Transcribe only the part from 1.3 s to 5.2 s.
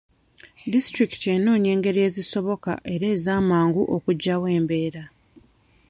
enoonya engeri ezisoboka era ez'amangu okugyawo embeera.